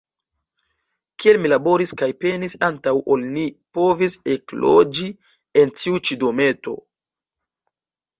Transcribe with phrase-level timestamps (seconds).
[1.23, 3.43] Kiel mi laboris kaj penis antaŭ ol ni
[3.79, 5.11] povis ekloĝi
[5.65, 6.75] en ĉi tiu dometo!